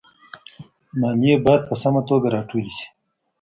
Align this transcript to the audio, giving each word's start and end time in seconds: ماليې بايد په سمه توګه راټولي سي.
ماليې 0.99 1.35
بايد 1.45 1.61
په 1.69 1.75
سمه 1.81 2.01
توګه 2.09 2.27
راټولي 2.35 2.71
سي. 2.77 2.87